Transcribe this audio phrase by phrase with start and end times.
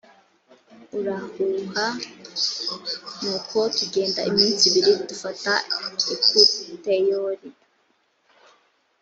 [0.97, 1.87] urahuha
[3.21, 5.53] nuko tugenda iminsi ibiri dufata
[6.13, 7.47] i puteyoli